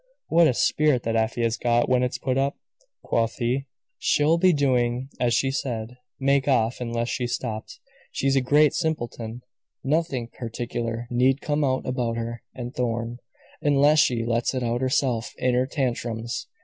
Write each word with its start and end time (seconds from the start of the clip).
"What 0.29 0.47
a 0.47 0.55
spirit 0.55 1.03
that 1.03 1.15
Afy 1.15 1.43
has 1.43 1.57
got, 1.57 1.87
when 1.87 2.01
it's 2.01 2.17
put 2.17 2.35
up!" 2.35 2.55
quoth 3.03 3.35
he. 3.35 3.67
"She'll 3.99 4.39
be 4.39 4.51
doing 4.51 5.09
as 5.19 5.35
she 5.35 5.51
said 5.51 5.95
make 6.19 6.47
off 6.47 6.81
unless 6.81 7.07
she's 7.07 7.35
stopped. 7.35 7.79
She's 8.11 8.35
a 8.35 8.41
great 8.41 8.73
simpleton! 8.73 9.43
Nothing 9.83 10.27
particular 10.27 11.05
need 11.11 11.39
come 11.39 11.63
out 11.63 11.85
about 11.85 12.17
her 12.17 12.41
and 12.55 12.73
Thorn, 12.73 13.19
unless 13.61 13.99
she 13.99 14.25
lets 14.25 14.55
it 14.55 14.63
out 14.63 14.81
herself 14.81 15.35
in 15.37 15.53
her 15.53 15.67
tantrums. 15.67 16.47